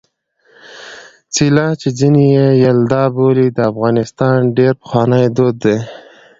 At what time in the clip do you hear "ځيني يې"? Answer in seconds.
1.97-2.47